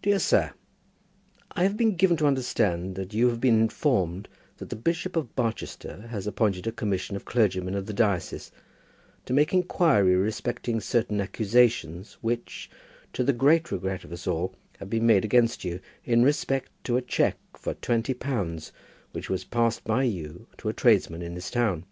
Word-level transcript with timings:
DEAR 0.00 0.18
SIR, 0.18 0.54
I 1.52 1.64
have 1.64 1.76
been 1.76 1.96
given 1.96 2.16
to 2.16 2.26
understand 2.26 2.94
that 2.94 3.12
you 3.12 3.28
have 3.28 3.42
been 3.42 3.60
informed 3.60 4.26
that 4.56 4.70
the 4.70 4.74
Bishop 4.74 5.16
of 5.16 5.36
Barchester 5.36 6.06
has 6.08 6.26
appointed 6.26 6.66
a 6.66 6.72
commission 6.72 7.14
of 7.14 7.26
clergymen 7.26 7.74
of 7.74 7.84
the 7.84 7.92
diocese 7.92 8.50
to 9.26 9.34
make 9.34 9.52
inquiry 9.52 10.16
respecting 10.16 10.80
certain 10.80 11.20
accusations 11.20 12.14
which, 12.22 12.70
to 13.12 13.22
the 13.22 13.34
great 13.34 13.70
regret 13.70 14.02
of 14.02 14.12
us 14.12 14.26
all, 14.26 14.54
have 14.78 14.88
been 14.88 15.04
made 15.04 15.26
against 15.26 15.62
you, 15.62 15.80
in 16.06 16.22
respect 16.22 16.70
to 16.84 16.96
a 16.96 17.02
cheque 17.02 17.36
for 17.52 17.74
twenty 17.74 18.14
pounds 18.14 18.72
which 19.12 19.28
was 19.28 19.44
passed 19.44 19.84
by 19.84 20.04
you 20.04 20.46
to 20.56 20.70
a 20.70 20.72
tradesman 20.72 21.20
in 21.20 21.34
this 21.34 21.50
town. 21.50 21.84